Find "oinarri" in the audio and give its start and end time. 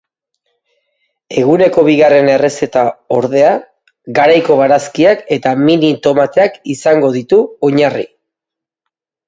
7.71-8.11